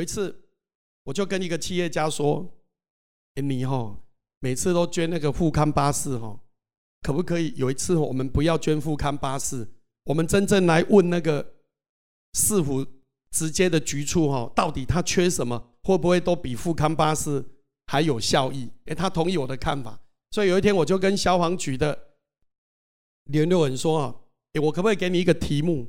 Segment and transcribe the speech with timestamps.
[0.00, 0.34] 有一次，
[1.04, 2.58] 我就跟一个企业家说
[3.36, 4.00] ：“哎，你哈
[4.38, 6.40] 每次都捐那个富康巴士哈，
[7.02, 9.68] 可不可以有一次我们不要捐富康巴士，
[10.04, 11.56] 我们真正来问那个
[12.32, 12.86] 市府
[13.30, 17.44] 直接的局处哈，到底他缺什么，会不会都比富康巴士
[17.88, 22.16] 还有效益？”哎，他同意我的看法，所以有一天我就跟消防局的
[23.24, 24.16] 联络人说：“啊，
[24.54, 25.86] 哎，我可不可以给你一个题目？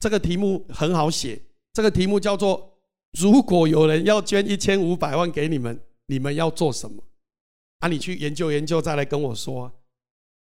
[0.00, 1.40] 这个题目很好写，
[1.72, 2.72] 这个题目叫做。”
[3.18, 7.02] 如果有人要捐一千五百万给你们，你们要做什么？
[7.78, 9.72] 啊，你去研究研究，再来跟我说。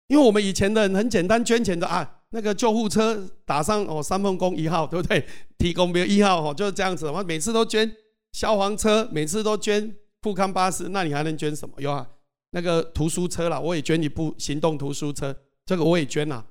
[0.07, 5.25] 因为我们以前的人很简单，捐钱的啊，那个救护车打上哦三凤宫一号，对不对？
[5.57, 7.09] 提供没有一号哦，就是这样子。
[7.09, 7.93] 我每次都捐
[8.33, 11.75] 消防车，每次都捐富康巴士，那你还能捐什么？
[11.79, 12.07] 有啊，
[12.51, 16.45] 那个图书车了，我也捐一部行动图书车，这个我也捐了。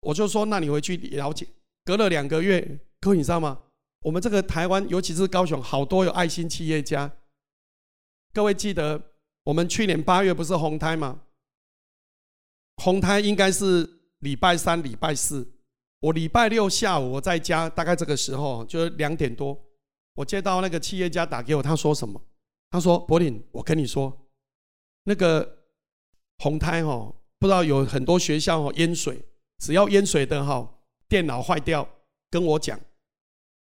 [0.00, 1.46] 我就说，那你回去了解。
[1.84, 3.58] 隔了两个月，各位你知道吗？
[4.02, 7.10] 我们这个台湾，尤其是高雄，好多有爱心企业家。
[8.32, 9.12] 各位记得，
[9.44, 11.22] 我们去年八月不是红胎吗？
[12.76, 15.52] 红胎应该是礼拜三、礼拜四。
[16.00, 19.54] 我礼拜六下午我在家，大概这个时候就是两点多，
[20.14, 22.18] 我接到那个企业家打给我，他说什么？
[22.70, 24.26] 他说：“柏林，我跟你说，
[25.04, 25.58] 那个
[26.38, 29.22] 红胎哈，不知道有很多学校哦淹水，
[29.58, 31.86] 只要淹水的哈，电脑坏掉，
[32.30, 32.80] 跟我讲。”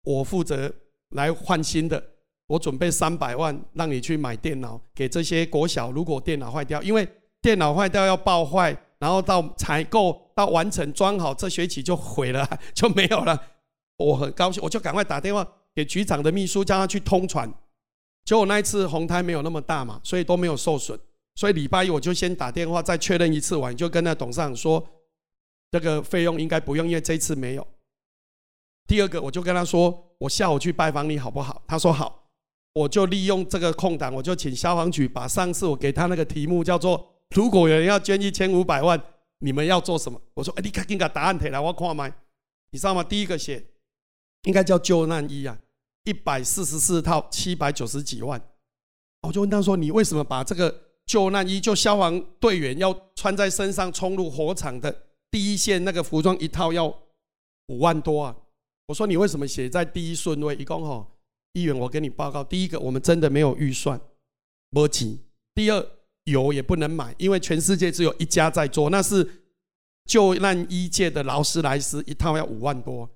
[0.03, 0.71] 我负责
[1.09, 2.03] 来换新的，
[2.47, 5.91] 我准备三百万让你去买电脑给这些国小。
[5.91, 7.07] 如果电脑坏掉，因为
[7.41, 13.41] 电脑坏掉要报坏，然后到采购到完成装好，这学期就毁了， 就没有了。
[13.97, 17.51] 我很高兴，我就赶快打电话给局长的秘书，叫他去通传。
[18.25, 20.97] 结果那一次红胎没有那么大嘛，所以都没有受损。
[21.35, 24.85] 所以礼拜一我就先打电话再确认一次完，就跟那董事长说，
[25.71, 27.67] 这个费用应该不用，因为这次没有。
[28.89, 31.61] 第二个，我就跟他说，我下午去拜访你好不好？
[31.67, 32.27] 他说好，
[32.73, 38.99] 我就利用这个空档，我就请消防局把上次我给他那个题目叫做“如果有人要捐一千五百万，
[39.41, 42.11] 你们要做什么？”我说：“哎，你赶紧把答案提来，我看麦。”
[42.73, 43.03] 你知道吗？
[43.03, 43.63] 第一个写
[44.45, 45.55] 应该叫救难衣啊，
[46.05, 48.41] 一百四十四套，七百九十几万。
[49.21, 56.87] 我就问他说：“你为什么把这个救难衣，就消防队员要穿在身上冲入火场的第一线那个服装一套要
[57.67, 58.35] 五万多啊？”
[58.89, 60.55] 我说你为什么写在第一顺位？
[60.55, 61.07] 一共哈，
[61.53, 64.01] 议员，我跟你报告，第一个，我们真的没有预算，
[64.71, 65.15] 没钱；
[65.53, 65.85] 第二，
[66.23, 69.43] 油也不能买，因为全世界只有一家在做，那是
[70.05, 73.07] 救难医界的劳斯莱斯，一套要五万多；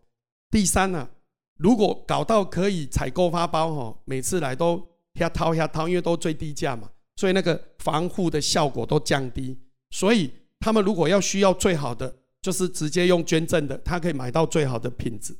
[0.52, 1.10] 第三呢，
[1.58, 4.80] 如果搞到可以采购发包哈，每次来都
[5.16, 9.58] 瞎掏瞎掏，因为都最低价嘛，所以那个防护的效果都降低。
[9.90, 10.30] 所以
[10.60, 15.36] 他们如果要需要最好的，就是直接用捐赠的，他可以买到最好的品质。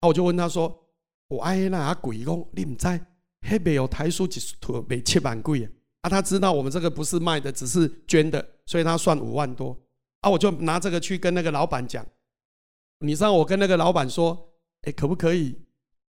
[0.00, 0.08] 啊！
[0.08, 0.86] 我就问他说
[1.28, 2.86] ：“我爱那阿贵讲，你唔知，
[3.42, 5.70] 黑没有台数几图没七万贵啊？”
[6.02, 9.76] 啊，他知道我们这个不是卖的，只是捐的，所以他算五万多。
[10.20, 12.06] 啊，我就拿这个去跟那个老板讲。
[13.00, 15.56] 你知道我跟那个老板说：“哎，可不可以？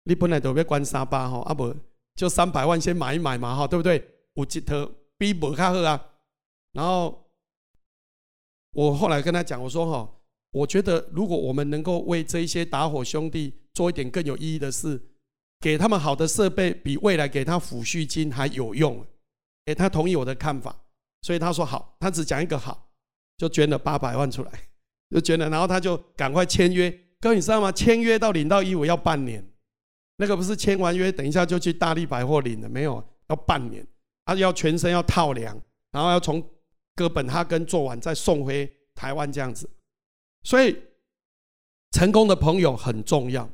[0.04, 1.74] 你本来都要关三八哈，啊不，
[2.16, 4.06] 就三百万先买一买嘛哈，对不对？
[4.34, 6.06] 有几套比无较好啊。”
[6.74, 7.30] 然后
[8.72, 10.17] 我后来跟他讲，我说：“哈，
[10.58, 15.00] 我觉得如果我们能够为这一些打火兄弟。”做一点更有意义的事，
[15.60, 19.06] 给他们好的设备，比未来给他抚恤金还有用。
[19.66, 20.76] 哎，他同意我的看法，
[21.22, 22.90] 所以他说好，他只讲一个好，
[23.38, 24.52] 就捐了八百万出来，
[25.12, 26.90] 就捐了，然后他就赶快签约。
[27.20, 27.72] 哥，你知道吗？
[27.72, 29.48] 签约到领到衣服要半年，
[30.18, 33.86] 那个不是签完约，等一下就去大力百货领的，没有，要半年。
[34.26, 35.56] 他要全身要套粮，
[35.92, 36.44] 然后要从
[36.96, 39.70] 哥本哈根做完再送回台湾这样子。
[40.48, 40.74] 所以，
[41.92, 43.50] 成功的朋友很重要。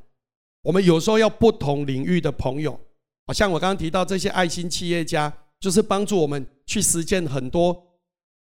[0.61, 2.79] 我们有时候要不同领域的朋友，
[3.25, 7.75] 好像我刚刚提到这些爱心企业家，就是帮助我们去实现很多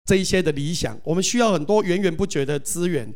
[0.04, 1.00] 这一些的理想。
[1.02, 3.10] 我们需要很多源源不绝的资源，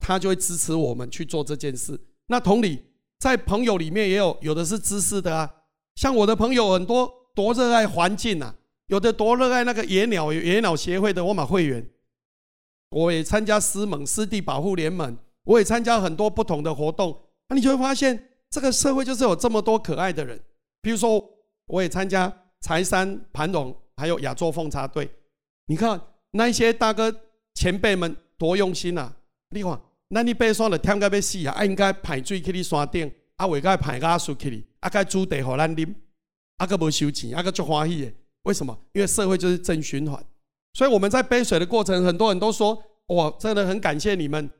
[0.00, 1.96] 他就会支持我们去做这件事。
[2.26, 2.82] 那同理，
[3.20, 5.48] 在朋友里面也有有的是知识的啊，
[5.94, 8.56] 像我的朋友很多多热爱环境啊，
[8.88, 11.88] 有的多热爱那个野鸟野鸟协会的我马会员，
[12.92, 17.18] 我也参加师盟湿地保护联盟，我也参加很多不同的活动，
[17.48, 18.28] 那你就会发现。
[18.52, 20.38] 这个社会就是有这么多可爱的人，
[20.82, 21.26] 比如说，
[21.68, 22.30] 我也参加
[22.60, 25.10] 财山盘龙，还有亚洲奉茶队。
[25.68, 25.98] 你看
[26.32, 27.10] 那些大哥
[27.54, 29.10] 前辈们多用心啊！
[29.56, 31.64] 你看，那你爬山了，天该要死啊！
[31.64, 35.94] 应该排水去你山顶，啊，为该排牙树去你，啊，该煮茶给咱啉，
[36.58, 38.12] 啊，个无收钱，啊，个足欢喜的。
[38.42, 38.78] 为什么？
[38.92, 40.22] 因为社会就是正循环。
[40.72, 44.50] 所以我们在背水的过程，很多人都说：哇，真的很感谢你们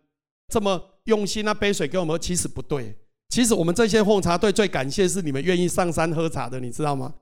[0.49, 2.21] 这么用心啊，背水给我们。
[2.21, 2.97] 其实不对。
[3.29, 7.15] 其实我们这些奉茶队最感谢是你们愿意上山喝茶的，你知道吗？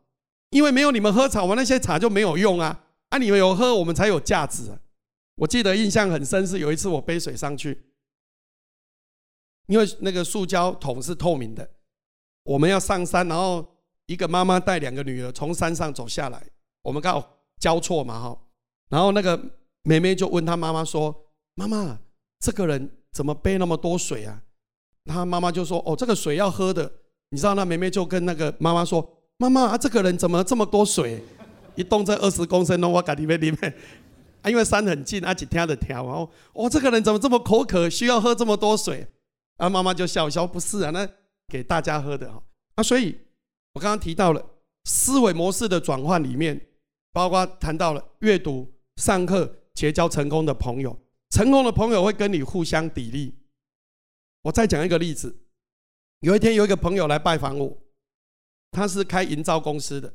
[0.51, 2.85] 因为没有你们喝茶，我们那些茶就没有用啊！
[3.11, 4.77] 啊，你们有喝，我们才有价值。
[5.37, 7.81] 我记得印象很深，是有一次我背水上去，
[9.69, 11.71] 因为那个塑胶桶是透明的，
[12.43, 13.65] 我们要上山，然后
[14.07, 16.43] 一个妈妈带两个女儿从山上走下来，
[16.83, 18.39] 我们刚好交错嘛哈，
[18.91, 19.41] 然后那个
[19.85, 21.25] 妹妹就问她妈妈说
[21.57, 21.99] ：“妈妈，
[22.41, 24.43] 这个人怎么背那么多水啊？”
[25.07, 26.93] 她妈妈就说：“哦，这个水要喝的。”
[27.33, 29.17] 你知道那妹妹就跟那个妈妈说。
[29.39, 31.19] 妈妈啊，这个人怎么这么多水？
[31.75, 33.75] 一动这二十公升的，我赶里面里面
[34.43, 39.09] 啊，因为山很近，啊，几天的跳，然后哦，这个人怎么这么口渴，需要喝这么多水？
[39.57, 41.09] 啊，妈妈就笑笑，不是啊，那
[41.49, 42.43] 给大家喝的哈。
[42.75, 43.17] 啊，所以
[43.73, 44.45] 我刚刚提到了
[44.85, 46.61] 思维模式的转换里面，
[47.11, 50.97] 包括谈到了阅读、上课、结交成功的朋友，
[51.31, 53.32] 成功的朋友会跟你互相砥砺。
[54.43, 55.35] 我再讲一个例子，
[56.20, 57.76] 有一天有一个朋友来拜访我。
[58.73, 60.14] 他是开营造公司的，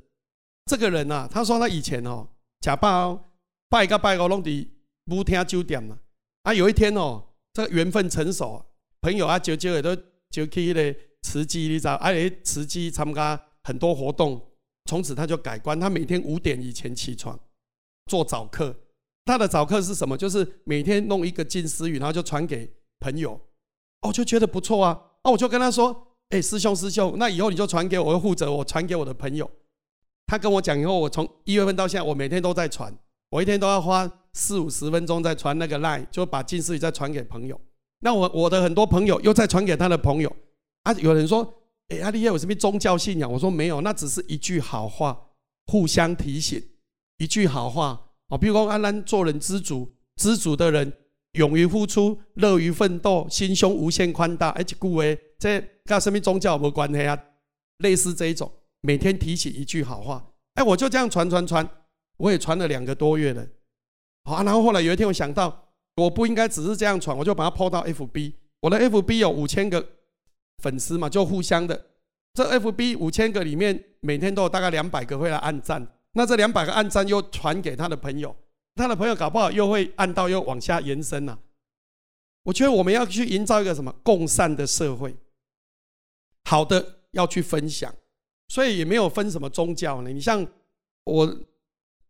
[0.65, 2.25] 这个人啊，他说他以前哦，
[2.61, 3.19] 假拜
[3.67, 4.71] 拜个拜个弄的
[5.11, 5.99] 舞厅酒店嘛，
[6.43, 7.21] 啊，有一天哦，
[7.51, 8.65] 这个缘分成熟，
[9.01, 9.93] 朋友啊，就就也都
[10.29, 14.41] 就去那慈济，你知道，哎，慈济参加很多活动，
[14.85, 17.38] 从此他就改观，他每天五点以前起床
[18.05, 18.75] 做早课，
[19.25, 20.17] 他的早课是什么？
[20.17, 23.39] 就是每天弄一个金丝语，然后就传给朋友，
[24.01, 26.03] 哦，就觉得不错啊，哦，我就跟他说。
[26.29, 29.49] 哎，师兄师兄，那以后你就传给我，我负责我传给我的朋友。
[30.25, 32.91] 他跟我讲以后，我从一月份到现在，我每天都在传，
[33.29, 37.61] 我一天都要花四五十分钟在传那个 line，就把近视语再传给朋友。
[37.99, 40.35] 那我我的很多朋友又再传给他的朋友。
[40.81, 41.47] 啊，有人说，
[41.89, 43.31] 哎，阿弟有什么宗教信仰？
[43.31, 45.27] 我说没有，那只是一句好话，
[45.67, 46.59] 互相提醒，
[47.17, 48.38] 一句好话啊。
[48.38, 50.94] 比如说，安安做人知足，知足的人。
[51.33, 54.51] 勇于付出，乐于奋斗，心胸无限宽大。
[54.51, 57.19] 而且故诶，这跟什么宗教有没关系啊？
[57.79, 60.25] 类似这一种，每天提起一句好话。
[60.53, 61.69] 哎，我就这样传传传，
[62.15, 63.45] 我也传了两个多月了。
[64.23, 68.35] 好，然后后来有一天，我想到我不应该只是这样传，我就把它抛到 FB。
[68.62, 69.85] 我的 FB 有五千个
[70.63, 71.88] 粉丝嘛，就互相的。
[72.33, 75.85] 这 FB 五千个里面，每天都有大概两百个会来按赞。
[76.15, 78.35] 那这两百个暗赞又传给他的朋友。
[78.75, 81.39] 他的朋友搞不好又会按到又往下延伸了。
[82.44, 85.15] 我觉得我们要去营造一个什么共善的社会，
[86.44, 87.94] 好的要去分享，
[88.50, 90.09] 所以也没有分什么宗教呢。
[90.09, 90.45] 你像
[91.06, 91.38] 我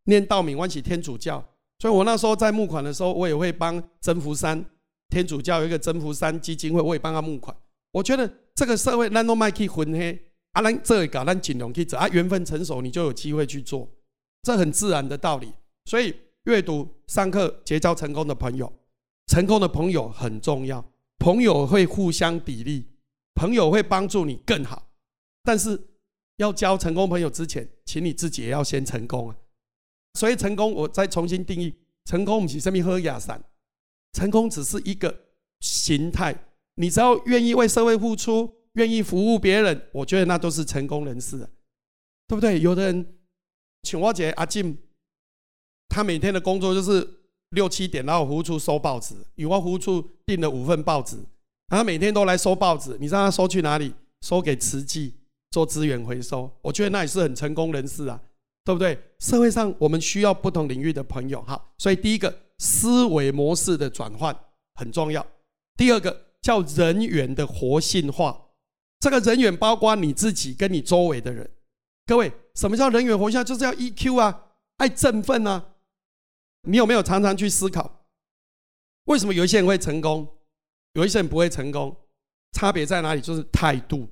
[0.05, 1.43] 念道明、万喜天主教，
[1.77, 4.65] 所以我那时候在募款的时候，我也会帮征服山
[5.09, 7.55] 天主教有一个征服山基金会，我也帮他募款。
[7.91, 10.24] 我觉得这个社会咱都卖去混黑，
[10.55, 13.87] 啊，咱这一搞咱尽量去做啊，缘分成熟你就有机会去做，
[14.41, 15.53] 这很自然的道理，
[15.85, 16.15] 所以。
[16.45, 18.71] 阅读、上课、结交成功的朋友，
[19.25, 20.85] 成功的朋友很重要。
[21.17, 22.83] 朋友会互相砥砺，
[23.33, 24.91] 朋友会帮助你更好。
[25.41, 25.87] 但是
[26.37, 29.35] 要交成功朋友之前，请你自己也要先成功啊！
[30.13, 31.73] 所以成功，我再重新定义：
[32.05, 33.43] 成功不是什么喝雅散，
[34.13, 35.23] 成功只是一个
[35.61, 36.35] 形态。
[36.75, 41.37] 你只要愿意为社会付出，愿意服务别人，我觉得那都是成功人士，
[42.27, 42.59] 对不对？
[42.61, 43.15] 有的人
[43.83, 44.77] 请我姐阿静。
[45.87, 47.07] 他每天的工作就是
[47.51, 51.15] 六七点到服务处收报纸，羽化服务处订了五份报纸，
[51.67, 52.97] 他每天都来收报纸。
[52.99, 53.93] 你知道他收去哪里？
[54.21, 55.13] 收给慈济
[55.51, 56.51] 做资源回收。
[56.63, 58.19] 我觉得那也是很成功人士啊，
[58.63, 58.99] 对不对？
[59.19, 61.69] 社会上我们需要不同领域的朋友，哈。
[61.77, 64.35] 所以第一个思维模式的转换
[64.73, 65.25] 很重要。
[65.77, 68.44] 第二个叫人员的活性化，
[69.05, 71.47] 这个人员包括你自己跟你周围的人。
[72.07, 73.45] 各位，什么叫人员活性？
[73.45, 74.45] 就是要 EQ 啊，
[74.77, 75.63] 爱振奋啊。
[76.63, 78.07] 你有没有常常去思考，
[79.03, 80.27] 为什么有一些人会成功，
[80.93, 81.95] 有一些人不会成功？
[82.53, 83.21] 差别在哪里？
[83.21, 84.09] 就是态度。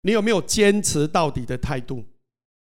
[0.00, 2.02] 你有没有坚持到底的态度？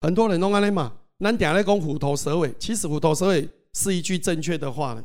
[0.00, 5.04] 很多人弄安尼嘛，咱点来讲虎头蛇尾，其实虎头蛇尾是一句正确的话呢，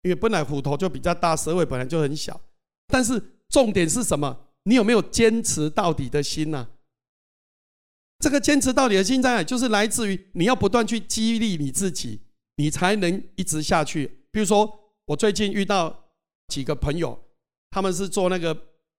[0.00, 2.40] 因为本来虎头就比较大，蛇尾本来就很小。
[2.86, 4.40] 但是重点是什么？
[4.64, 6.68] 你有没有坚持到底的心呢？
[8.18, 12.20] 这个坚持到底的心在，就是来自于你要不断去激励你自己。
[12.56, 14.06] 你才能一直下去。
[14.30, 16.04] 比如说，我最近遇到
[16.46, 17.20] 几个朋友，
[17.72, 18.56] 他们是做那个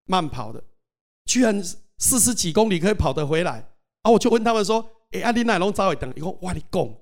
[0.08, 0.62] 慢跑的，
[1.24, 1.64] 居然
[1.98, 3.70] 四十几公里可以跑得回来。
[4.02, 6.94] 啊，我就问他们说：“哎，阿你奶龙早会等？”伊讲：“哇，你讲，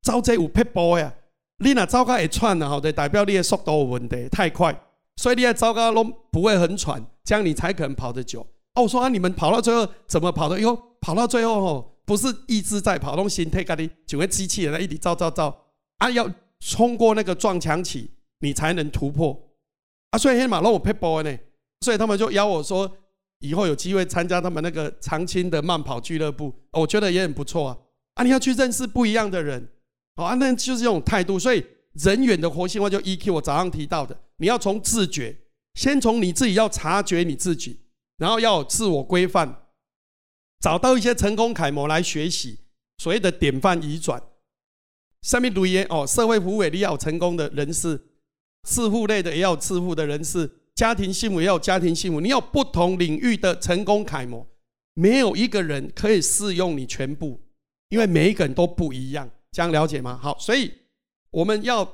[0.00, 1.14] 走这有撇步呀？
[1.58, 2.66] 你哪走个会喘呢？
[2.66, 4.72] 好的，代表你的速度有问题，太快。
[5.16, 10.58] 所以你要走个拢不会很喘，这样你才可能跑得久。”哦，我说：“啊，你们跑到最后怎么跑的？
[10.58, 15.66] 哟跑到最后哦，不是意志在跑，拢心态咖哩，就跟机器人一直照照照。”
[15.98, 16.28] 啊，要
[16.58, 19.40] 冲过那个撞墙期，你才能突破
[20.10, 20.18] 啊！
[20.18, 21.38] 所以黑马让我 p 波呢，
[21.82, 22.90] 所以他们就邀我说，
[23.38, 27.78] 以后有机会参加他们那个长青的慢跑俱乐部，我觉得也很不错啊。
[28.14, 29.68] 啊，你要去认识不一样的人，
[30.16, 31.38] 好啊，那就是这种态度。
[31.38, 35.36] 所以人缘的活性化就 EQ，我早上提到的，你要从自觉，
[35.74, 37.80] 先从你自己要察觉你自己，
[38.18, 39.62] 然后要有自我规范，
[40.60, 42.58] 找到一些成功楷模来学习，
[42.98, 44.22] 所谓的典范移转。
[45.22, 47.96] 下面读言哦，社会服务也要成功的人士，
[48.68, 52.20] 致富类的也要致富的人士，家庭幸福也要家庭幸福。
[52.20, 54.46] 你要不同领域的成功楷模，
[54.94, 57.40] 没有一个人可以适用你全部，
[57.88, 59.30] 因为每一个人都不一样。
[59.50, 60.18] 这样了解吗？
[60.20, 60.70] 好，所以
[61.34, 61.84] 我们要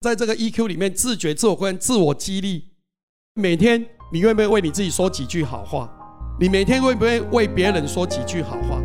[0.00, 2.68] 在这个 EQ 里面自觉、自我观、自我激励。
[3.34, 5.90] 每天你愿不愿意为你自己说几句好话？
[6.38, 8.80] 你每天会不会为别人说几句好话？